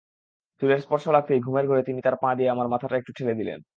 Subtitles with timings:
[0.61, 3.61] চুলের স্পর্শ লাগতেই ঘুমের ঘোরে তিনি তাঁর পা দিয়ে আমার মাথাটা একটু ঠেলে দিলেন।